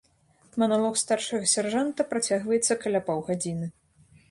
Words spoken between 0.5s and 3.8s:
Маналог старшага сяржанта працягваецца каля паўгадзіны.